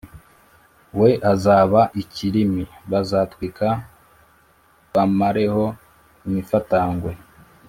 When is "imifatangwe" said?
6.27-7.11